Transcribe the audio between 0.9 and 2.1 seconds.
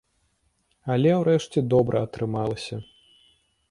Але ўрэшце добра